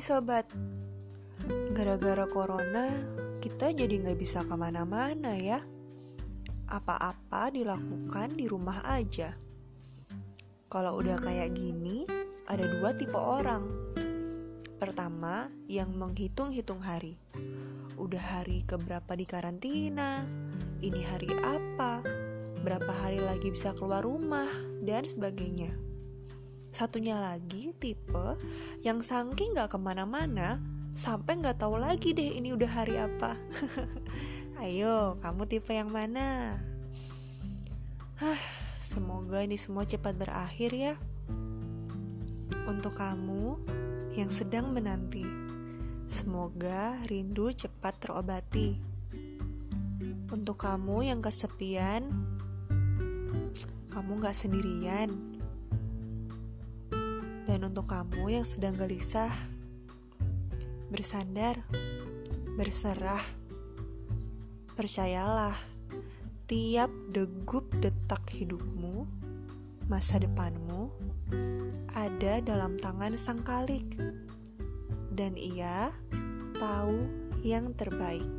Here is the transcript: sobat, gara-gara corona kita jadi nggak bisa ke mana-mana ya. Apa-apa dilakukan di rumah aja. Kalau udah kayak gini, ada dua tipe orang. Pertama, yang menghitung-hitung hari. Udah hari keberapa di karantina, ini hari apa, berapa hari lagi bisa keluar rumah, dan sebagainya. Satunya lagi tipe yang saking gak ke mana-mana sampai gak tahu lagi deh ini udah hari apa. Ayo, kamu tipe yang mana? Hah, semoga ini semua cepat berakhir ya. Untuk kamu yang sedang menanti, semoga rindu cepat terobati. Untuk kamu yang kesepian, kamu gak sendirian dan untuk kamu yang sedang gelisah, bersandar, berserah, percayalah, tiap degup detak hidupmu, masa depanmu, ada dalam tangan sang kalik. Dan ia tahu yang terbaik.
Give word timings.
sobat, 0.00 0.44
gara-gara 1.72 2.28
corona 2.28 3.00
kita 3.40 3.72
jadi 3.72 4.04
nggak 4.04 4.20
bisa 4.20 4.44
ke 4.44 4.52
mana-mana 4.52 5.32
ya. 5.36 5.64
Apa-apa 6.68 7.48
dilakukan 7.48 8.36
di 8.36 8.44
rumah 8.44 8.84
aja. 8.84 9.32
Kalau 10.68 11.00
udah 11.00 11.16
kayak 11.16 11.56
gini, 11.56 12.04
ada 12.44 12.68
dua 12.68 12.92
tipe 12.92 13.16
orang. 13.16 13.64
Pertama, 14.76 15.48
yang 15.64 15.96
menghitung-hitung 15.96 16.84
hari. 16.84 17.16
Udah 17.96 18.20
hari 18.20 18.60
keberapa 18.68 19.16
di 19.16 19.24
karantina, 19.24 20.28
ini 20.84 21.00
hari 21.04 21.32
apa, 21.40 22.04
berapa 22.60 22.92
hari 23.00 23.24
lagi 23.24 23.48
bisa 23.48 23.72
keluar 23.72 24.04
rumah, 24.04 24.48
dan 24.84 25.08
sebagainya. 25.08 25.89
Satunya 26.70 27.18
lagi 27.18 27.74
tipe 27.82 28.38
yang 28.86 29.02
saking 29.02 29.58
gak 29.58 29.74
ke 29.74 29.78
mana-mana 29.78 30.62
sampai 30.94 31.42
gak 31.42 31.58
tahu 31.58 31.74
lagi 31.82 32.14
deh 32.14 32.38
ini 32.38 32.54
udah 32.54 32.70
hari 32.70 32.94
apa. 32.94 33.34
Ayo, 34.62 35.18
kamu 35.18 35.50
tipe 35.50 35.74
yang 35.74 35.90
mana? 35.90 36.62
Hah, 38.22 38.42
semoga 38.78 39.42
ini 39.42 39.58
semua 39.58 39.82
cepat 39.82 40.14
berakhir 40.14 40.70
ya. 40.70 40.94
Untuk 42.70 42.94
kamu 42.94 43.58
yang 44.14 44.30
sedang 44.30 44.70
menanti, 44.70 45.26
semoga 46.06 47.02
rindu 47.10 47.50
cepat 47.50 47.98
terobati. 47.98 48.78
Untuk 50.30 50.62
kamu 50.62 51.10
yang 51.10 51.18
kesepian, 51.18 52.06
kamu 53.90 54.22
gak 54.22 54.38
sendirian 54.38 55.29
dan 57.50 57.66
untuk 57.66 57.90
kamu 57.90 58.38
yang 58.38 58.46
sedang 58.46 58.78
gelisah, 58.78 59.34
bersandar, 60.86 61.58
berserah, 62.54 63.26
percayalah, 64.78 65.58
tiap 66.46 66.94
degup 67.10 67.66
detak 67.82 68.22
hidupmu, 68.30 69.02
masa 69.90 70.22
depanmu, 70.22 70.94
ada 71.90 72.38
dalam 72.38 72.78
tangan 72.78 73.18
sang 73.18 73.42
kalik. 73.42 73.98
Dan 75.10 75.34
ia 75.34 75.90
tahu 76.54 77.10
yang 77.42 77.74
terbaik. 77.74 78.30